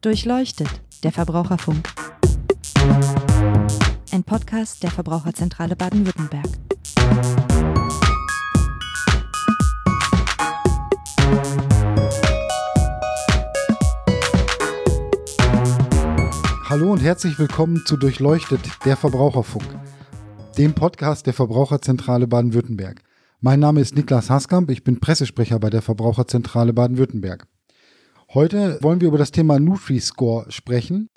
Durchleuchtet, 0.00 0.68
der 1.02 1.10
Verbraucherfunk. 1.10 1.92
Ein 4.12 4.22
Podcast 4.22 4.84
der 4.84 4.92
Verbraucherzentrale 4.92 5.74
Baden-Württemberg. 5.74 6.46
Hallo 16.68 16.92
und 16.92 17.02
herzlich 17.02 17.36
willkommen 17.40 17.84
zu 17.84 17.96
Durchleuchtet, 17.96 18.60
der 18.84 18.96
Verbraucherfunk, 18.96 19.66
dem 20.56 20.74
Podcast 20.74 21.26
der 21.26 21.34
Verbraucherzentrale 21.34 22.28
Baden-Württemberg. 22.28 23.02
Mein 23.40 23.58
Name 23.58 23.80
ist 23.80 23.96
Niklas 23.96 24.30
Haskamp, 24.30 24.70
ich 24.70 24.84
bin 24.84 25.00
Pressesprecher 25.00 25.58
bei 25.58 25.70
der 25.70 25.82
Verbraucherzentrale 25.82 26.72
Baden-Württemberg. 26.72 27.48
Heute 28.34 28.78
wollen 28.82 29.00
wir 29.00 29.08
über 29.08 29.16
das 29.16 29.32
Thema 29.32 29.58
Nutri-Score 29.58 30.52
sprechen. 30.52 31.08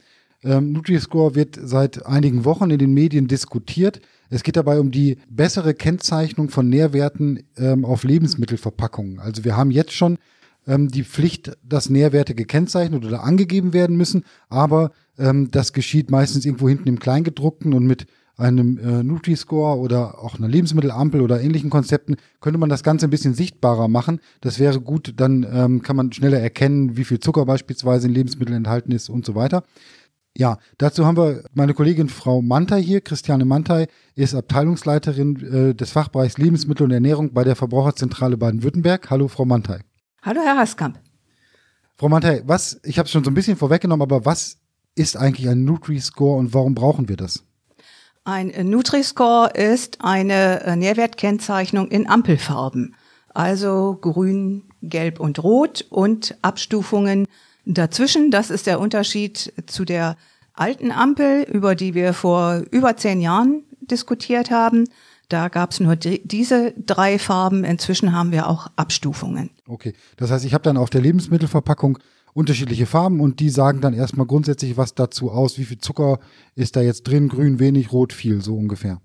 Ähm, 0.43 0.71
Nutri-Score 0.71 1.35
wird 1.35 1.59
seit 1.61 2.05
einigen 2.05 2.45
Wochen 2.45 2.71
in 2.71 2.79
den 2.79 2.93
Medien 2.93 3.27
diskutiert. 3.27 3.99
Es 4.29 4.43
geht 4.43 4.55
dabei 4.55 4.79
um 4.79 4.91
die 4.91 5.17
bessere 5.29 5.73
Kennzeichnung 5.73 6.47
von 6.47 6.69
Nährwerten 6.69 7.43
ähm, 7.57 7.83
auf 7.83 8.05
Lebensmittelverpackungen. 8.05 9.19
Also 9.19 9.43
wir 9.43 9.57
haben 9.57 9.71
jetzt 9.71 9.91
schon 9.91 10.19
ähm, 10.66 10.88
die 10.88 11.03
Pflicht, 11.03 11.52
dass 11.67 11.89
Nährwerte 11.89 12.33
gekennzeichnet 12.33 13.03
oder 13.03 13.25
angegeben 13.25 13.73
werden 13.73 13.97
müssen, 13.97 14.23
aber 14.47 14.91
ähm, 15.17 15.52
das 15.52 15.73
geschieht 15.73 16.11
meistens 16.11 16.45
irgendwo 16.45 16.69
hinten 16.69 16.88
im 16.88 16.99
Kleingedruckten 16.99 17.73
und 17.73 17.85
mit 17.85 18.05
einem 18.38 18.77
äh, 18.77 19.03
Nutri-Score 19.03 19.77
oder 19.77 20.23
auch 20.23 20.38
einer 20.38 20.48
Lebensmittelampel 20.48 21.22
oder 21.22 21.41
ähnlichen 21.41 21.70
Konzepten 21.70 22.17
könnte 22.39 22.59
man 22.59 22.70
das 22.70 22.84
Ganze 22.84 23.08
ein 23.08 23.09
bisschen 23.09 23.34
sichtbarer 23.34 23.88
machen. 23.88 24.20
Das 24.41 24.59
wäre 24.59 24.81
gut, 24.81 25.13
dann 25.17 25.45
ähm, 25.52 25.81
kann 25.81 25.95
man 25.95 26.11
schneller 26.11 26.39
erkennen, 26.39 26.97
wie 26.97 27.03
viel 27.03 27.20
Zucker 27.20 27.45
beispielsweise 27.45 28.08
in 28.08 28.14
Lebensmitteln 28.14 28.58
enthalten 28.58 28.92
ist 28.92 29.09
und 29.09 29.25
so 29.25 29.36
weiter. 29.36 29.64
Ja, 30.38 30.59
dazu 30.78 31.05
haben 31.05 31.17
wir 31.17 31.44
meine 31.53 31.73
Kollegin 31.73 32.08
Frau 32.08 32.42
Mantei 32.42 32.81
hier. 32.81 33.02
Christiane 33.02 33.44
Mantei 33.44 33.88
ist 34.16 34.33
Abteilungsleiterin 34.33 35.72
äh, 35.72 35.75
des 35.75 35.92
Fachbereichs 35.92 36.38
Lebensmittel 36.38 36.86
und 36.86 36.92
Ernährung 36.92 37.33
bei 37.33 37.44
der 37.44 37.58
Verbraucherzentrale 37.58 38.38
Baden-Württemberg. 38.38 39.09
Hallo, 39.09 39.27
Frau 39.27 39.44
Mantei. 39.44 39.81
Hallo, 40.22 40.39
Herr 40.42 40.58
Haskamp. 40.58 41.00
Frau 41.98 42.08
Mantei, 42.08 42.42
was, 42.45 42.80
ich 42.83 42.98
habe 42.98 43.08
es 43.08 43.11
schon 43.11 43.23
so 43.23 43.30
ein 43.30 43.33
bisschen 43.33 43.58
vorweggenommen, 43.58 44.02
aber 44.02 44.25
was 44.25 44.58
ist 44.95 45.17
eigentlich 45.17 45.50
ein 45.50 45.66
Nutri-Score 45.66 46.38
und 46.38 46.53
warum 46.53 46.75
brauchen 46.75 47.09
wir 47.09 47.17
das? 47.17 47.44
Ein 48.23 48.53
Nutri-Score 48.69 49.50
ist 49.50 49.97
eine 50.02 50.61
äh, 50.61 50.75
Nährwertkennzeichnung 50.75 51.88
in 51.88 52.08
Ampelfarben, 52.08 52.95
also 53.33 53.97
grün, 54.00 54.64
gelb 54.83 55.19
und 55.19 55.44
rot 55.44 55.86
und 55.89 56.38
Abstufungen 56.44 57.27
dazwischen. 57.66 58.30
Das 58.30 58.52
ist 58.52 58.67
der 58.67 58.80
Unterschied 58.80 59.52
zu 59.66 59.86
der 59.86 60.17
alten 60.53 60.92
Ampel, 60.92 61.44
über 61.44 61.73
die 61.73 61.95
wir 61.95 62.14
vor 62.14 62.61
über 62.69 62.95
zehn 62.95 63.22
Jahren 63.22 63.64
diskutiert 63.80 64.52
haben. 64.52 64.88
Da 65.27 65.47
gab 65.47 65.72
es 65.72 65.80
nur 65.80 65.95
diese 65.95 66.73
drei 66.77 67.17
Farben. 67.17 67.64
Inzwischen 67.64 68.14
haben 68.14 68.31
wir 68.31 68.47
auch 68.47 68.67
Abstufungen. 68.75 69.49
Okay, 69.66 69.94
das 70.17 70.30
heißt, 70.30 70.45
ich 70.45 70.53
habe 70.53 70.64
dann 70.64 70.77
auf 70.77 70.89
der 70.89 71.02
Lebensmittelverpackung 71.02 71.97
unterschiedliche 72.33 72.85
Farben 72.85 73.19
und 73.19 73.39
die 73.39 73.49
sagen 73.49 73.81
dann 73.81 73.93
erstmal 73.93 74.25
grundsätzlich 74.25 74.77
was 74.77 74.95
dazu 74.95 75.31
aus, 75.31 75.57
wie 75.57 75.65
viel 75.65 75.79
Zucker 75.79 76.19
ist 76.55 76.75
da 76.75 76.81
jetzt 76.81 77.03
drin, 77.03 77.29
grün 77.29 77.59
wenig, 77.59 77.91
rot 77.91 78.13
viel, 78.13 78.41
so 78.41 78.55
ungefähr. 78.55 79.01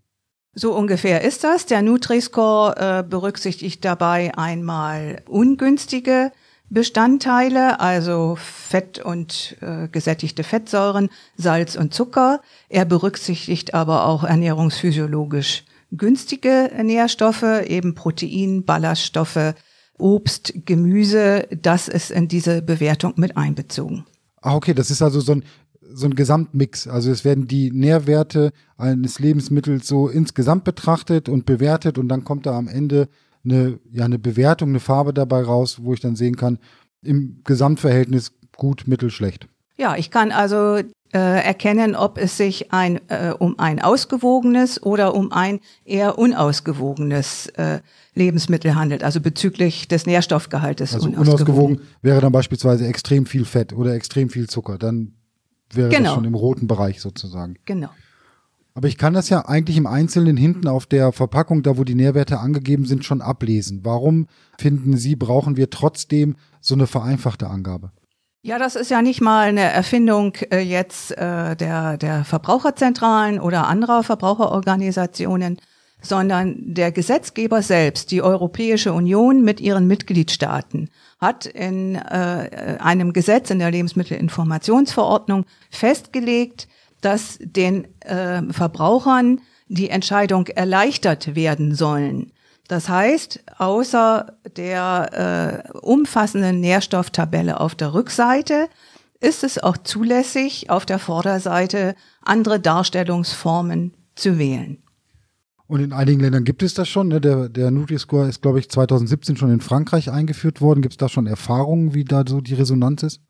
So 0.55 0.75
ungefähr 0.75 1.23
ist 1.23 1.45
das. 1.45 1.67
Der 1.67 1.83
Nutri-Score 1.83 2.77
äh, 2.77 3.03
berücksichtigt 3.03 3.85
dabei 3.85 4.37
einmal 4.39 5.23
ungünstige 5.29 6.33
Bestandteile, 6.69 7.79
also 7.79 8.37
Fett 8.37 8.99
und 8.99 9.57
äh, 9.61 9.89
gesättigte 9.89 10.43
Fettsäuren, 10.43 11.11
Salz 11.37 11.77
und 11.77 11.95
Zucker. 11.95 12.41
Er 12.69 12.87
berücksichtigt 12.87 13.75
aber 13.75 14.07
auch 14.07 14.25
ernährungsphysiologisch 14.25 15.65
günstige 15.93 16.71
Nährstoffe, 16.83 17.45
eben 17.67 17.95
Protein, 17.95 18.65
Ballaststoffe, 18.65 19.55
Obst, 19.99 20.53
Gemüse, 20.65 21.47
das 21.63 21.89
ist 21.89 22.11
in 22.11 22.29
diese 22.29 22.63
Bewertung 22.63 23.15
mit 23.17 23.37
einbezogen. 23.37 24.05
Ah, 24.41 24.55
okay, 24.55 24.75
das 24.75 24.91
ist 24.91 25.03
also 25.03 25.21
so 25.21 25.33
ein, 25.33 25.45
so 25.93 26.07
ein 26.07 26.15
Gesamtmix. 26.15 26.87
Also 26.87 27.11
es 27.11 27.25
werden 27.25 27.49
die 27.49 27.71
Nährwerte 27.71 28.53
eines 28.77 29.19
Lebensmittels 29.19 29.87
so 29.87 30.09
insgesamt 30.09 30.65
betrachtet 30.65 31.29
und 31.29 31.47
bewertet 31.47 31.99
und 31.99 32.09
dann 32.09 32.25
kommt 32.25 32.47
da 32.47 32.57
am 32.57 32.69
Ende 32.69 33.09
eine, 33.45 33.79
ja, 33.93 34.05
eine 34.05 34.19
Bewertung, 34.19 34.71
eine 34.71 34.81
Farbe 34.81 35.15
dabei 35.15 35.43
raus, 35.43 35.79
wo 35.83 35.95
ich 35.95 36.01
dann 36.01 36.17
sehen 36.17 36.37
kann, 36.37 36.59
im 37.03 37.41
Gesamtverhältnis 37.45 38.33
gut, 38.57 38.85
mittel, 38.87 39.11
schlecht. 39.11 39.49
Ja, 39.77 39.97
ich 39.97 40.11
kann 40.11 40.33
also 40.33 40.81
äh, 41.13 41.19
erkennen, 41.19 41.95
ob 41.95 42.19
es 42.19 42.37
sich 42.37 42.73
ein, 42.73 43.01
äh, 43.09 43.33
um 43.39 43.59
ein 43.59 43.81
ausgewogenes 43.81 44.83
oder 44.83 45.15
um 45.15 45.33
ein 45.33 45.61
eher 45.85 46.19
unausgewogenes 46.19 47.47
äh, 47.57 47.81
Lebensmittel 48.15 48.75
handelt, 48.75 49.05
also 49.05 49.21
bezüglich 49.21 49.89
des 49.89 50.07
Nährstoffgehaltes. 50.07 50.95
Also 50.95 51.09
unausgewogen, 51.09 51.33
unausgewogen 51.33 51.81
wäre 52.03 52.21
dann 52.21 52.33
beispielsweise 52.33 52.87
extrem 52.87 53.27
viel 53.27 53.45
Fett 53.45 53.73
oder 53.73 53.95
extrem 53.95 54.31
viel 54.31 54.49
Zucker. 54.49 54.79
Dann 54.79 55.13
wäre 55.73 55.89
genau. 55.89 56.05
das 56.05 56.15
schon 56.15 56.25
im 56.25 56.35
roten 56.35 56.67
Bereich 56.67 57.01
sozusagen. 57.01 57.57
Genau. 57.65 57.89
Aber 58.75 58.89
ich 58.89 58.99
kann 58.99 59.15
das 59.15 59.31
ja 59.31 59.47
eigentlich 59.47 59.79
im 59.79 59.87
Einzelnen 59.87 60.37
hinten 60.37 60.69
auf 60.69 60.85
der 60.85 61.11
Verpackung, 61.13 61.63
da 61.63 61.79
wo 61.79 61.85
die 61.85 61.95
Nährwerte 61.95 62.41
angegeben 62.41 62.85
sind, 62.85 63.07
schon 63.07 63.23
ablesen. 63.23 63.81
Warum 63.85 64.27
finden 64.59 64.99
Sie, 64.99 65.17
brauchen 65.17 65.57
wir 65.57 65.71
trotzdem 65.71 66.37
so 66.61 66.75
eine 66.75 66.87
vereinfachte 66.87 67.49
Angabe? 67.49 67.93
Ja, 68.47 68.61
das 68.61 68.77
ist 68.77 68.93
ja 68.93 69.03
nicht 69.03 69.21
mal 69.21 69.49
eine 69.49 69.73
Erfindung 69.73 70.37
äh, 70.53 70.61
jetzt 70.61 71.11
äh, 71.19 71.57
der, 71.57 71.97
der 71.97 72.25
Verbraucherzentralen 72.25 73.41
oder 73.41 73.67
anderer 73.67 74.05
Verbraucherorganisationen, 74.05 75.59
sondern 76.01 76.55
der 76.59 76.93
Gesetzgeber 76.93 77.61
selbst, 77.61 78.13
die 78.13 78.23
Europäische 78.23 78.93
Union 78.93 79.43
mit 79.43 79.61
ihren 79.61 79.89
Mitgliedstaaten, 79.89 80.91
hat 81.21 81.47
in 81.47 81.97
äh, 81.97 82.77
einem 82.79 83.13
Gesetz 83.13 83.51
in 83.51 83.59
der 83.59 83.73
Lebensmittelinformationsverordnung 83.73 85.45
festgelegt, 85.69 86.69
dass 87.01 87.39
den 87.41 87.89
äh, 88.03 88.43
Verbrauchern 88.53 89.41
die 89.67 89.91
Entscheidung 89.91 90.47
erleichtert 90.47 91.35
werden 91.35 91.75
sollen. 91.75 92.31
Das 92.69 92.89
heißt, 92.89 93.45
außer 93.59 94.39
der 94.57 95.63
äh, 95.73 95.79
umfassenden 95.79 96.61
Nährstofftabelle 96.61 97.61
auf 97.61 97.75
der 97.75 97.95
Rückseite 97.95 98.69
ist 99.21 99.45
es 99.45 99.59
auch 99.59 99.77
zulässig, 99.77 100.71
auf 100.71 100.85
der 100.85 100.99
Vorderseite 100.99 101.95
andere 102.23 102.61
Darstellungsformen 102.61 103.95
zu 104.15 104.39
wählen. 104.39 104.83
Und 105.69 105.81
in 105.81 105.93
einigen 105.93 106.21
Ländern 106.21 106.45
gibt 106.45 106.63
es 106.63 106.75
das 106.75 106.89
schon. 106.89 107.09
Ne? 107.09 107.21
Der, 107.21 107.49
der 107.49 107.71
Nutri-Score 107.71 108.29
ist, 108.29 108.41
glaube 108.41 108.61
ich, 108.61 108.71
2017 108.71 109.37
schon 109.37 109.51
in 109.51 109.61
Frankreich 109.61 110.11
eingeführt 110.11 110.61
worden. 110.61 110.81
Gibt 110.81 110.95
es 110.95 110.99
da 110.99 111.09
schon 111.09 111.27
Erfahrungen, 111.27 111.93
wie 111.93 112.05
da 112.05 112.23
so 112.27 112.41
die 112.41 112.55
Resonanz 112.55 113.03
ist? 113.03 113.21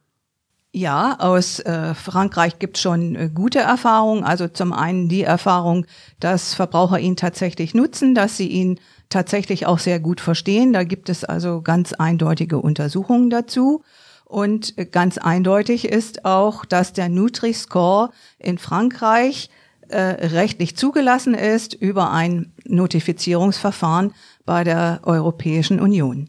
Ja, 0.77 1.17
aus 1.21 1.59
äh, 1.61 1.95
Frankreich 1.95 2.59
gibt 2.59 2.77
es 2.77 2.83
schon 2.83 3.17
äh, 3.17 3.31
gute 3.33 3.61
Erfahrungen. 3.61 4.25
Also 4.25 4.47
zum 4.47 4.75
einen 4.75 5.09
die 5.09 5.23
Erfahrung, 5.23 5.87
dass 6.21 6.53
Verbraucher 6.53 7.01
ihn 7.01 7.17
tatsächlich 7.17 7.73
nutzen, 7.73 8.15
dass 8.15 8.37
sie 8.37 8.49
ihn 8.49 8.79
tatsächlich 9.09 9.65
auch 9.65 9.79
sehr 9.79 10.01
gut 10.01 10.21
verstehen. 10.21 10.75
Da 10.75 10.85
gibt 10.85 11.09
es 11.09 11.25
also 11.25 11.63
ganz 11.63 11.95
eindeutige 11.95 12.59
Untersuchungen 12.59 13.31
dazu. 13.31 13.85
Und 14.27 14.75
ganz 14.93 15.17
eindeutig 15.17 15.89
ist 15.89 16.27
auch, 16.27 16.67
dass 16.67 16.93
der 16.93 17.09
Nutri-Score 17.09 18.11
in 18.39 18.59
Frankreich 18.59 19.49
äh, 19.89 19.99
rechtlich 19.99 20.77
zugelassen 20.77 21.33
ist 21.33 21.73
über 21.73 22.11
ein 22.11 22.53
Notifizierungsverfahren 22.67 24.13
bei 24.45 24.63
der 24.63 25.01
Europäischen 25.05 25.81
Union. 25.81 26.29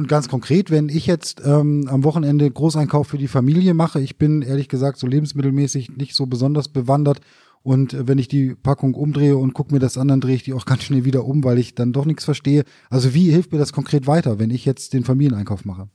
Und 0.00 0.06
ganz 0.06 0.30
konkret, 0.30 0.70
wenn 0.70 0.88
ich 0.88 1.06
jetzt 1.06 1.42
ähm, 1.44 1.86
am 1.90 2.04
Wochenende 2.04 2.50
Großeinkauf 2.50 3.06
für 3.06 3.18
die 3.18 3.28
Familie 3.28 3.74
mache, 3.74 4.00
ich 4.00 4.16
bin 4.16 4.40
ehrlich 4.40 4.70
gesagt 4.70 4.98
so 4.98 5.06
lebensmittelmäßig 5.06 5.90
nicht 5.90 6.14
so 6.14 6.24
besonders 6.24 6.68
bewandert. 6.68 7.20
Und 7.62 7.92
äh, 7.92 8.08
wenn 8.08 8.16
ich 8.16 8.26
die 8.26 8.54
Packung 8.54 8.94
umdrehe 8.94 9.36
und 9.36 9.52
gucke 9.52 9.74
mir 9.74 9.78
das 9.78 9.98
an, 9.98 10.08
dann 10.08 10.22
drehe 10.22 10.36
ich 10.36 10.42
die 10.42 10.54
auch 10.54 10.64
ganz 10.64 10.84
schnell 10.84 11.04
wieder 11.04 11.26
um, 11.26 11.44
weil 11.44 11.58
ich 11.58 11.74
dann 11.74 11.92
doch 11.92 12.06
nichts 12.06 12.24
verstehe. 12.24 12.64
Also 12.88 13.12
wie 13.12 13.30
hilft 13.30 13.52
mir 13.52 13.58
das 13.58 13.74
konkret 13.74 14.06
weiter, 14.06 14.38
wenn 14.38 14.48
ich 14.48 14.64
jetzt 14.64 14.94
den 14.94 15.04
Familieneinkauf 15.04 15.66
mache? 15.66 15.90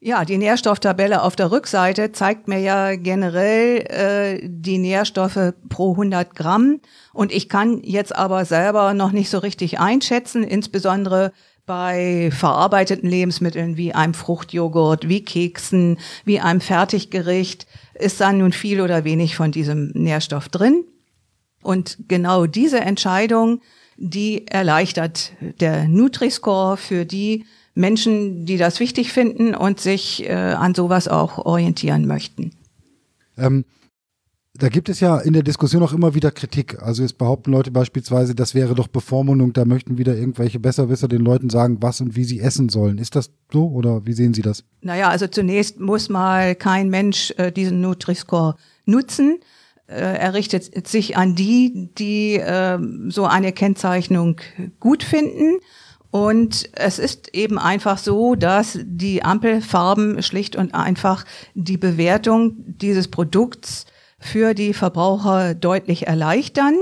Ja, 0.00 0.24
die 0.24 0.38
Nährstofftabelle 0.38 1.22
auf 1.22 1.36
der 1.36 1.52
Rückseite 1.52 2.10
zeigt 2.10 2.48
mir 2.48 2.58
ja 2.58 2.96
generell 2.96 3.78
äh, 3.86 4.40
die 4.42 4.78
Nährstoffe 4.78 5.54
pro 5.68 5.92
100 5.92 6.34
Gramm. 6.34 6.80
Und 7.12 7.30
ich 7.30 7.48
kann 7.48 7.80
jetzt 7.84 8.14
aber 8.14 8.44
selber 8.44 8.92
noch 8.92 9.12
nicht 9.12 9.30
so 9.30 9.38
richtig 9.38 9.78
einschätzen, 9.78 10.42
insbesondere 10.42 11.30
bei 11.66 12.30
verarbeiteten 12.32 13.10
Lebensmitteln 13.10 13.76
wie 13.76 13.92
einem 13.92 14.14
Fruchtjoghurt, 14.14 15.08
wie 15.08 15.24
Keksen, 15.24 15.98
wie 16.24 16.40
einem 16.40 16.60
Fertiggericht, 16.60 17.66
ist 17.94 18.20
da 18.20 18.32
nun 18.32 18.52
viel 18.52 18.80
oder 18.80 19.04
wenig 19.04 19.36
von 19.36 19.50
diesem 19.50 19.90
Nährstoff 19.94 20.48
drin. 20.48 20.84
Und 21.62 21.98
genau 22.06 22.46
diese 22.46 22.80
Entscheidung, 22.80 23.60
die 23.96 24.46
erleichtert 24.46 25.32
der 25.60 25.88
Nutri-Score 25.88 26.76
für 26.76 27.04
die 27.04 27.44
Menschen, 27.74 28.46
die 28.46 28.56
das 28.56 28.78
wichtig 28.78 29.12
finden 29.12 29.54
und 29.54 29.80
sich 29.80 30.24
äh, 30.24 30.32
an 30.32 30.74
sowas 30.74 31.08
auch 31.08 31.38
orientieren 31.38 32.06
möchten. 32.06 32.52
Ähm, 33.36 33.64
da 34.58 34.68
gibt 34.68 34.88
es 34.88 35.00
ja 35.00 35.18
in 35.18 35.32
der 35.32 35.42
Diskussion 35.42 35.82
auch 35.82 35.92
immer 35.92 36.14
wieder 36.14 36.30
Kritik. 36.30 36.82
Also 36.82 37.04
es 37.04 37.12
behaupten 37.12 37.52
Leute 37.52 37.70
beispielsweise, 37.70 38.34
das 38.34 38.54
wäre 38.54 38.74
doch 38.74 38.88
Bevormundung, 38.88 39.52
da 39.52 39.64
möchten 39.64 39.98
wieder 39.98 40.16
irgendwelche 40.16 40.58
Besserwisser 40.60 41.08
den 41.08 41.22
Leuten 41.22 41.50
sagen, 41.50 41.78
was 41.80 42.00
und 42.00 42.16
wie 42.16 42.24
sie 42.24 42.40
essen 42.40 42.68
sollen. 42.68 42.98
Ist 42.98 43.16
das 43.16 43.30
so 43.52 43.68
oder 43.68 44.06
wie 44.06 44.12
sehen 44.12 44.34
Sie 44.34 44.42
das? 44.42 44.64
Naja, 44.80 45.08
also 45.08 45.26
zunächst 45.26 45.80
muss 45.80 46.08
mal 46.08 46.54
kein 46.54 46.90
Mensch 46.90 47.32
äh, 47.36 47.52
diesen 47.52 47.80
Nutri-Score 47.80 48.56
nutzen. 48.84 49.38
Äh, 49.86 49.94
er 49.94 50.34
richtet 50.34 50.88
sich 50.88 51.16
an 51.16 51.34
die, 51.34 51.90
die 51.98 52.34
äh, 52.34 52.78
so 53.08 53.26
eine 53.26 53.52
Kennzeichnung 53.52 54.40
gut 54.80 55.02
finden. 55.02 55.58
Und 56.10 56.70
es 56.72 56.98
ist 56.98 57.34
eben 57.34 57.58
einfach 57.58 57.98
so, 57.98 58.36
dass 58.36 58.78
die 58.82 59.22
Ampelfarben 59.22 60.22
schlicht 60.22 60.56
und 60.56 60.74
einfach 60.74 61.24
die 61.54 61.76
Bewertung 61.76 62.54
dieses 62.66 63.08
Produkts 63.08 63.86
für 64.26 64.54
die 64.54 64.74
Verbraucher 64.74 65.54
deutlich 65.54 66.06
erleichtern. 66.06 66.74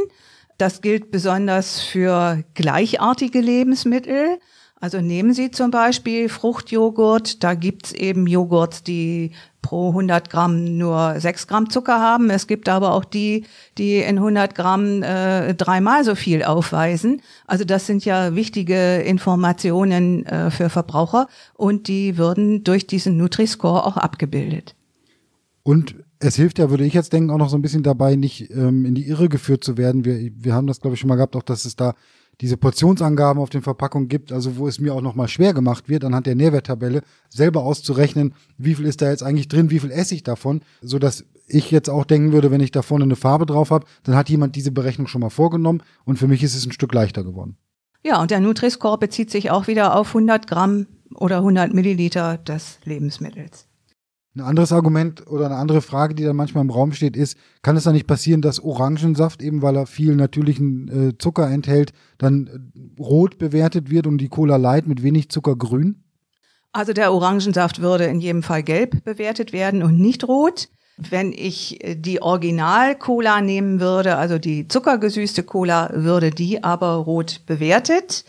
Das 0.58 0.80
gilt 0.80 1.10
besonders 1.10 1.82
für 1.82 2.44
gleichartige 2.54 3.40
Lebensmittel. 3.40 4.38
Also 4.80 5.00
nehmen 5.00 5.32
Sie 5.32 5.50
zum 5.50 5.70
Beispiel 5.70 6.28
Fruchtjoghurt. 6.28 7.42
Da 7.42 7.54
gibt's 7.54 7.92
eben 7.92 8.26
Joghurts, 8.26 8.82
die 8.82 9.32
pro 9.62 9.88
100 9.88 10.28
Gramm 10.28 10.76
nur 10.76 11.14
6 11.18 11.46
Gramm 11.46 11.70
Zucker 11.70 12.00
haben. 12.00 12.28
Es 12.28 12.46
gibt 12.46 12.68
aber 12.68 12.92
auch 12.92 13.06
die, 13.06 13.46
die 13.78 13.96
in 13.96 14.18
100 14.18 14.54
Gramm 14.54 15.02
äh, 15.02 15.54
dreimal 15.54 16.04
so 16.04 16.14
viel 16.14 16.44
aufweisen. 16.44 17.22
Also 17.46 17.64
das 17.64 17.86
sind 17.86 18.04
ja 18.04 18.34
wichtige 18.34 18.98
Informationen 18.98 20.26
äh, 20.26 20.50
für 20.50 20.68
Verbraucher 20.68 21.28
und 21.54 21.88
die 21.88 22.18
würden 22.18 22.62
durch 22.62 22.86
diesen 22.86 23.16
Nutri-Score 23.16 23.86
auch 23.86 23.96
abgebildet. 23.96 24.74
Und 25.62 25.94
es 26.18 26.36
hilft 26.36 26.58
ja, 26.58 26.70
würde 26.70 26.84
ich 26.84 26.94
jetzt 26.94 27.12
denken, 27.12 27.30
auch 27.30 27.38
noch 27.38 27.48
so 27.48 27.56
ein 27.56 27.62
bisschen 27.62 27.82
dabei, 27.82 28.16
nicht 28.16 28.50
ähm, 28.50 28.84
in 28.84 28.94
die 28.94 29.06
Irre 29.06 29.28
geführt 29.28 29.64
zu 29.64 29.76
werden. 29.76 30.04
Wir, 30.04 30.30
wir 30.34 30.54
haben 30.54 30.66
das, 30.66 30.80
glaube 30.80 30.94
ich, 30.94 31.00
schon 31.00 31.08
mal 31.08 31.16
gehabt, 31.16 31.36
auch 31.36 31.42
dass 31.42 31.64
es 31.64 31.76
da 31.76 31.94
diese 32.40 32.56
Portionsangaben 32.56 33.40
auf 33.40 33.50
den 33.50 33.62
Verpackungen 33.62 34.08
gibt, 34.08 34.32
also 34.32 34.56
wo 34.56 34.66
es 34.66 34.80
mir 34.80 34.94
auch 34.94 35.00
noch 35.00 35.14
mal 35.14 35.28
schwer 35.28 35.54
gemacht 35.54 35.88
wird, 35.88 36.04
anhand 36.04 36.26
der 36.26 36.34
Nährwerttabelle 36.34 37.02
selber 37.28 37.62
auszurechnen, 37.62 38.34
wie 38.58 38.74
viel 38.74 38.86
ist 38.86 39.02
da 39.02 39.10
jetzt 39.10 39.22
eigentlich 39.22 39.48
drin, 39.48 39.70
wie 39.70 39.78
viel 39.78 39.90
esse 39.90 40.14
ich 40.14 40.22
davon, 40.22 40.62
so 40.80 40.98
dass 40.98 41.24
ich 41.46 41.70
jetzt 41.70 41.90
auch 41.90 42.04
denken 42.04 42.32
würde, 42.32 42.50
wenn 42.50 42.60
ich 42.60 42.70
da 42.70 42.82
vorne 42.82 43.04
eine 43.04 43.16
Farbe 43.16 43.46
drauf 43.46 43.70
habe, 43.70 43.86
dann 44.02 44.16
hat 44.16 44.28
jemand 44.30 44.56
diese 44.56 44.72
Berechnung 44.72 45.06
schon 45.06 45.20
mal 45.20 45.30
vorgenommen 45.30 45.82
und 46.04 46.18
für 46.18 46.26
mich 46.26 46.42
ist 46.42 46.54
es 46.54 46.66
ein 46.66 46.72
Stück 46.72 46.92
leichter 46.92 47.22
geworden. 47.22 47.56
Ja, 48.02 48.20
und 48.20 48.30
der 48.30 48.40
Nutri-Score 48.40 48.98
bezieht 48.98 49.30
sich 49.30 49.50
auch 49.50 49.66
wieder 49.66 49.94
auf 49.96 50.08
100 50.08 50.46
Gramm 50.46 50.86
oder 51.14 51.38
100 51.38 51.72
Milliliter 51.72 52.38
des 52.38 52.78
Lebensmittels. 52.84 53.66
Ein 54.36 54.40
anderes 54.40 54.72
Argument 54.72 55.28
oder 55.28 55.46
eine 55.46 55.56
andere 55.56 55.80
Frage, 55.80 56.16
die 56.16 56.24
da 56.24 56.32
manchmal 56.32 56.64
im 56.64 56.70
Raum 56.70 56.92
steht, 56.92 57.16
ist, 57.16 57.38
kann 57.62 57.76
es 57.76 57.84
da 57.84 57.92
nicht 57.92 58.08
passieren, 58.08 58.42
dass 58.42 58.58
Orangensaft, 58.58 59.42
eben 59.42 59.62
weil 59.62 59.76
er 59.76 59.86
viel 59.86 60.16
natürlichen 60.16 60.88
äh, 60.88 61.18
Zucker 61.18 61.48
enthält, 61.48 61.92
dann 62.18 62.48
äh, 62.48 63.00
rot 63.00 63.38
bewertet 63.38 63.90
wird 63.90 64.08
und 64.08 64.18
die 64.18 64.28
Cola 64.28 64.56
Light 64.56 64.88
mit 64.88 65.04
wenig 65.04 65.28
Zucker 65.28 65.54
grün? 65.54 66.02
Also 66.72 66.92
der 66.92 67.12
Orangensaft 67.12 67.80
würde 67.80 68.06
in 68.06 68.20
jedem 68.20 68.42
Fall 68.42 68.64
gelb 68.64 69.04
bewertet 69.04 69.52
werden 69.52 69.84
und 69.84 70.00
nicht 70.00 70.26
rot. 70.26 70.68
Wenn 70.96 71.32
ich 71.32 71.84
äh, 71.84 71.94
die 71.94 72.20
Original-Cola 72.20 73.40
nehmen 73.40 73.78
würde, 73.78 74.16
also 74.16 74.38
die 74.38 74.66
zuckergesüßte 74.66 75.44
Cola, 75.44 75.90
würde 75.94 76.30
die 76.30 76.64
aber 76.64 76.94
rot 76.94 77.42
bewertet. 77.46 78.24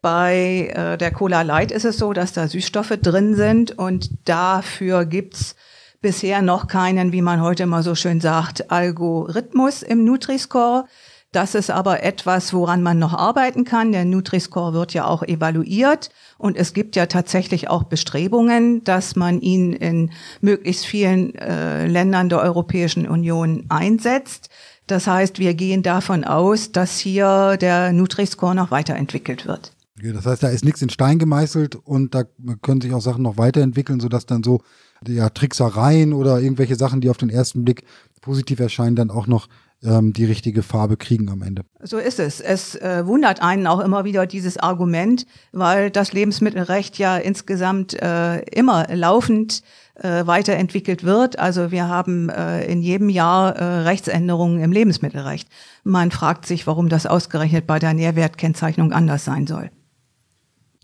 Bei 0.00 0.72
äh, 0.74 0.96
der 0.96 1.10
Cola 1.10 1.42
Light 1.42 1.72
ist 1.72 1.84
es 1.84 1.98
so, 1.98 2.12
dass 2.12 2.32
da 2.32 2.46
Süßstoffe 2.46 2.96
drin 3.02 3.34
sind 3.34 3.76
und 3.76 4.28
dafür 4.28 5.04
gibt's 5.04 5.56
bisher 6.00 6.42
noch 6.42 6.68
keinen, 6.68 7.12
wie 7.12 7.22
man 7.22 7.42
heute 7.42 7.66
mal 7.66 7.82
so 7.82 7.96
schön 7.96 8.20
sagt, 8.20 8.70
Algorithmus 8.70 9.82
im 9.82 10.04
Nutri-Score. 10.04 10.84
Das 11.32 11.54
ist 11.54 11.70
aber 11.70 12.04
etwas, 12.04 12.54
woran 12.54 12.82
man 12.82 12.98
noch 12.98 13.12
arbeiten 13.12 13.64
kann. 13.64 13.92
Der 13.92 14.04
Nutri-Score 14.04 14.72
wird 14.72 14.94
ja 14.94 15.04
auch 15.04 15.22
evaluiert 15.22 16.10
und 16.38 16.56
es 16.56 16.72
gibt 16.72 16.96
ja 16.96 17.06
tatsächlich 17.06 17.68
auch 17.68 17.82
Bestrebungen, 17.82 18.84
dass 18.84 19.16
man 19.16 19.40
ihn 19.40 19.72
in 19.72 20.12
möglichst 20.40 20.86
vielen 20.86 21.34
äh, 21.34 21.86
Ländern 21.86 22.28
der 22.28 22.40
Europäischen 22.40 23.06
Union 23.06 23.66
einsetzt. 23.68 24.48
Das 24.86 25.06
heißt, 25.06 25.38
wir 25.38 25.52
gehen 25.52 25.82
davon 25.82 26.24
aus, 26.24 26.72
dass 26.72 26.98
hier 26.98 27.58
der 27.60 27.92
Nutri-Score 27.92 28.54
noch 28.54 28.70
weiterentwickelt 28.70 29.44
wird. 29.44 29.72
Das 30.02 30.26
heißt, 30.26 30.42
da 30.42 30.48
ist 30.48 30.64
nichts 30.64 30.82
in 30.82 30.90
Stein 30.90 31.18
gemeißelt 31.18 31.74
und 31.76 32.14
da 32.14 32.24
können 32.62 32.80
sich 32.80 32.92
auch 32.92 33.00
Sachen 33.00 33.22
noch 33.22 33.36
weiterentwickeln, 33.36 34.00
sodass 34.00 34.26
dann 34.26 34.42
so 34.42 34.62
ja, 35.06 35.28
Tricksereien 35.28 36.12
oder 36.12 36.40
irgendwelche 36.40 36.76
Sachen, 36.76 37.00
die 37.00 37.10
auf 37.10 37.16
den 37.16 37.30
ersten 37.30 37.64
Blick 37.64 37.84
positiv 38.20 38.60
erscheinen, 38.60 38.96
dann 38.96 39.10
auch 39.10 39.26
noch 39.26 39.48
ähm, 39.82 40.12
die 40.12 40.24
richtige 40.24 40.62
Farbe 40.62 40.96
kriegen 40.96 41.28
am 41.30 41.42
Ende. 41.42 41.62
So 41.82 41.98
ist 41.98 42.18
es. 42.18 42.40
Es 42.40 42.74
äh, 42.76 43.06
wundert 43.06 43.40
einen 43.42 43.66
auch 43.66 43.80
immer 43.80 44.04
wieder 44.04 44.26
dieses 44.26 44.56
Argument, 44.56 45.26
weil 45.52 45.90
das 45.90 46.12
Lebensmittelrecht 46.12 46.98
ja 46.98 47.16
insgesamt 47.16 47.94
äh, 47.94 48.40
immer 48.50 48.86
laufend 48.92 49.62
äh, 49.94 50.26
weiterentwickelt 50.26 51.04
wird. 51.04 51.38
Also 51.38 51.70
wir 51.70 51.88
haben 51.88 52.28
äh, 52.28 52.64
in 52.64 52.82
jedem 52.82 53.08
Jahr 53.08 53.56
äh, 53.56 53.64
Rechtsänderungen 53.82 54.62
im 54.62 54.72
Lebensmittelrecht. 54.72 55.48
Man 55.84 56.10
fragt 56.10 56.46
sich, 56.46 56.66
warum 56.66 56.88
das 56.88 57.06
ausgerechnet 57.06 57.66
bei 57.66 57.78
der 57.78 57.94
Nährwertkennzeichnung 57.94 58.92
anders 58.92 59.24
sein 59.24 59.46
soll. 59.46 59.70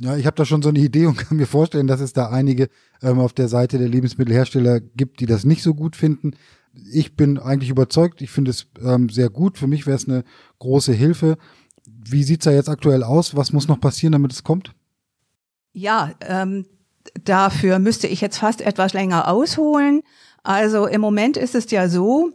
Ja, 0.00 0.16
ich 0.16 0.26
habe 0.26 0.36
da 0.36 0.44
schon 0.44 0.62
so 0.62 0.68
eine 0.68 0.78
Idee 0.78 1.06
und 1.06 1.16
kann 1.28 1.36
mir 1.36 1.46
vorstellen, 1.46 1.86
dass 1.86 2.00
es 2.00 2.12
da 2.12 2.30
einige 2.30 2.68
ähm, 3.02 3.18
auf 3.18 3.32
der 3.32 3.48
Seite 3.48 3.78
der 3.78 3.88
Lebensmittelhersteller 3.88 4.80
gibt, 4.80 5.20
die 5.20 5.26
das 5.26 5.44
nicht 5.44 5.62
so 5.62 5.74
gut 5.74 5.96
finden. 5.96 6.32
Ich 6.92 7.16
bin 7.16 7.38
eigentlich 7.38 7.70
überzeugt, 7.70 8.20
ich 8.20 8.30
finde 8.30 8.50
es 8.50 8.66
ähm, 8.84 9.08
sehr 9.08 9.30
gut. 9.30 9.58
Für 9.58 9.68
mich 9.68 9.86
wäre 9.86 9.96
es 9.96 10.08
eine 10.08 10.24
große 10.58 10.92
Hilfe. 10.92 11.38
Wie 11.86 12.24
sieht's 12.24 12.44
da 12.44 12.50
jetzt 12.50 12.68
aktuell 12.68 13.04
aus? 13.04 13.36
Was 13.36 13.52
muss 13.52 13.68
noch 13.68 13.80
passieren, 13.80 14.12
damit 14.12 14.32
es 14.32 14.42
kommt? 14.42 14.72
Ja, 15.72 16.12
ähm, 16.20 16.66
dafür 17.24 17.78
müsste 17.78 18.08
ich 18.08 18.20
jetzt 18.20 18.38
fast 18.38 18.60
etwas 18.60 18.92
länger 18.92 19.28
ausholen. 19.28 20.02
Also 20.42 20.86
im 20.86 21.00
Moment 21.00 21.36
ist 21.36 21.54
es 21.54 21.70
ja 21.70 21.88
so, 21.88 22.32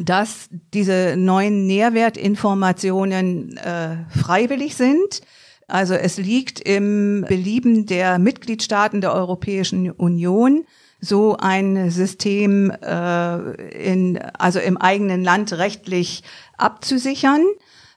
dass 0.00 0.48
diese 0.74 1.16
neuen 1.16 1.66
Nährwertinformationen 1.66 3.56
äh, 3.56 3.96
freiwillig 4.10 4.76
sind. 4.76 5.22
Also 5.68 5.94
es 5.94 6.16
liegt 6.16 6.60
im 6.60 7.26
Belieben 7.28 7.84
der 7.84 8.18
Mitgliedstaaten 8.18 9.02
der 9.02 9.12
Europäischen 9.12 9.90
Union, 9.90 10.64
so 11.00 11.36
ein 11.36 11.90
System 11.90 12.70
äh, 12.70 13.36
in, 13.70 14.18
also 14.38 14.58
im 14.58 14.78
eigenen 14.78 15.22
Land 15.22 15.52
rechtlich 15.52 16.24
abzusichern. 16.56 17.42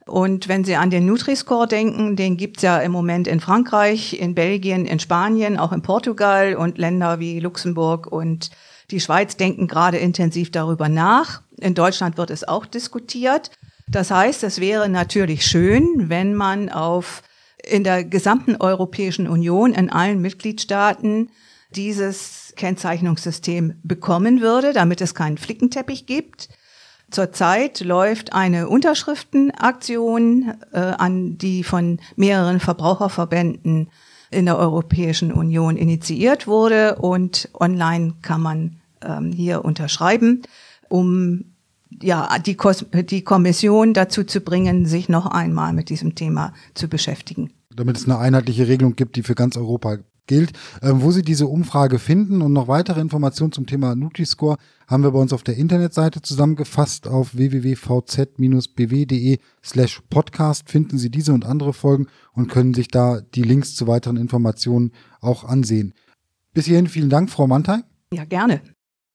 Und 0.05 0.49
wenn 0.49 0.65
Sie 0.65 0.75
an 0.75 0.89
den 0.89 1.05
Nutri-Score 1.05 1.67
denken, 1.67 2.17
den 2.17 2.35
gibt's 2.35 2.61
ja 2.61 2.79
im 2.79 2.91
Moment 2.91 3.27
in 3.27 3.39
Frankreich, 3.39 4.19
in 4.19 4.35
Belgien, 4.35 4.85
in 4.85 4.99
Spanien, 4.99 5.57
auch 5.57 5.71
in 5.71 5.81
Portugal 5.81 6.55
und 6.55 6.77
Länder 6.77 7.19
wie 7.19 7.39
Luxemburg 7.39 8.05
und 8.05 8.51
die 8.91 8.99
Schweiz 8.99 9.37
denken 9.37 9.67
gerade 9.67 9.97
intensiv 9.97 10.51
darüber 10.51 10.89
nach. 10.89 11.41
In 11.57 11.73
Deutschland 11.73 12.17
wird 12.17 12.29
es 12.29 12.45
auch 12.45 12.65
diskutiert. 12.65 13.51
Das 13.87 14.11
heißt, 14.11 14.43
es 14.43 14.59
wäre 14.59 14.89
natürlich 14.89 15.45
schön, 15.45 16.09
wenn 16.09 16.33
man 16.35 16.69
auf 16.69 17.23
in 17.63 17.83
der 17.83 18.03
gesamten 18.03 18.55
Europäischen 18.57 19.27
Union, 19.27 19.73
in 19.73 19.89
allen 19.89 20.21
Mitgliedstaaten 20.21 21.29
dieses 21.75 22.53
Kennzeichnungssystem 22.55 23.75
bekommen 23.83 24.41
würde, 24.41 24.73
damit 24.73 25.01
es 25.01 25.15
keinen 25.15 25.37
Flickenteppich 25.37 26.05
gibt. 26.05 26.49
Zurzeit 27.09 27.81
läuft 27.81 28.33
eine 28.33 28.69
Unterschriftenaktion, 28.69 30.53
äh, 30.71 30.79
an 30.79 31.37
die 31.37 31.63
von 31.63 31.99
mehreren 32.15 32.59
Verbraucherverbänden 32.59 33.89
in 34.31 34.45
der 34.45 34.57
Europäischen 34.57 35.33
Union 35.33 35.75
initiiert 35.75 36.47
wurde 36.47 36.95
und 36.95 37.49
online 37.53 38.13
kann 38.21 38.41
man 38.41 38.77
ähm, 39.01 39.33
hier 39.33 39.65
unterschreiben, 39.65 40.43
um 40.87 41.50
ja, 42.01 42.38
die, 42.39 42.55
Kos 42.55 42.86
die 42.93 43.24
Kommission 43.24 43.93
dazu 43.93 44.24
zu 44.24 44.41
bringen, 44.41 44.86
sich 44.86 45.10
noch 45.10 45.25
einmal 45.25 45.74
mit 45.74 45.89
diesem 45.89 46.15
Thema 46.15 46.53
zu 46.74 46.88
beschäftigen. 46.88 47.51
Damit 47.75 47.98
es 47.98 48.05
eine 48.05 48.17
einheitliche 48.17 48.67
Regelung 48.67 48.95
gibt, 48.95 49.15
die 49.15 49.24
für 49.24 49.36
ganz 49.36 49.57
Europa 49.57 49.98
gilt. 50.27 50.51
Ähm, 50.81 51.01
wo 51.01 51.12
Sie 51.12 51.21
diese 51.21 51.48
Umfrage 51.48 52.00
finden 52.00 52.41
und 52.41 52.53
noch 52.53 52.67
weitere 52.67 53.01
Informationen 53.01 53.51
zum 53.51 53.65
Thema 53.65 53.95
Nutri-Score 53.95 54.57
haben 54.88 55.03
wir 55.03 55.12
bei 55.12 55.19
uns 55.19 55.33
auf 55.33 55.43
der 55.43 55.57
Internetseite 55.57 56.21
zusammengefasst. 56.21 57.07
Auf 57.07 57.36
www.vz-bw.de 57.36 59.39
slash 59.63 60.01
podcast 60.10 60.69
finden 60.69 60.98
Sie 60.98 61.10
diese 61.10 61.33
und 61.33 61.45
andere 61.45 61.74
Folgen 61.74 62.07
und 62.33 62.48
können 62.48 62.74
sich 62.74 62.88
da 62.88 63.21
die 63.21 63.43
Links 63.43 63.75
zu 63.75 63.88
weiteren 63.88 64.17
Informationen 64.17 64.91
auch 65.19 65.43
ansehen. 65.43 65.93
Bis 66.53 66.65
hierhin 66.65 66.88
vielen 66.88 67.10
Dank, 67.10 67.29
Frau 67.29 67.48
Mantei. 67.48 67.79
Ja, 68.13 68.25
gerne. 68.25 68.62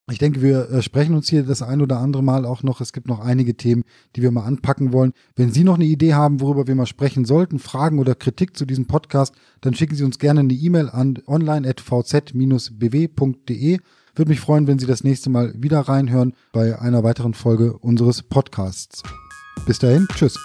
Ich 0.09 0.19
denke, 0.19 0.41
wir 0.41 0.69
äh, 0.69 0.81
sprechen 0.81 1.15
uns 1.15 1.29
hier 1.29 1.43
das 1.43 1.61
ein 1.61 1.81
oder 1.81 1.99
andere 1.99 2.23
Mal 2.23 2.45
auch 2.45 2.63
noch. 2.63 2.79
Es 2.79 2.93
gibt 2.93 3.07
noch 3.07 3.19
einige 3.19 3.57
Themen, 3.57 3.83
die 4.15 4.21
wir 4.21 4.31
mal 4.31 4.45
anpacken 4.45 4.93
wollen. 4.93 5.11
Wenn 5.35 5.51
Sie 5.51 5.65
noch 5.65 5.75
eine 5.75 5.83
Idee 5.83 6.13
haben, 6.13 6.39
worüber 6.39 6.65
wir 6.65 6.75
mal 6.75 6.85
sprechen 6.85 7.25
sollten, 7.25 7.59
Fragen 7.59 7.99
oder 7.99 8.15
Kritik 8.15 8.55
zu 8.55 8.65
diesem 8.65 8.87
Podcast, 8.87 9.35
dann 9.59 9.73
schicken 9.73 9.95
Sie 9.95 10.05
uns 10.05 10.17
gerne 10.17 10.39
eine 10.39 10.53
E-Mail 10.53 10.89
an 10.89 11.19
online.vz-bw.de. 11.27 13.79
Würde 14.15 14.29
mich 14.29 14.39
freuen, 14.39 14.67
wenn 14.67 14.79
Sie 14.79 14.87
das 14.87 15.03
nächste 15.03 15.29
Mal 15.29 15.53
wieder 15.57 15.81
reinhören 15.81 16.35
bei 16.53 16.79
einer 16.79 17.03
weiteren 17.03 17.33
Folge 17.33 17.77
unseres 17.77 18.23
Podcasts. 18.23 19.03
Bis 19.65 19.79
dahin, 19.79 20.07
tschüss. 20.13 20.37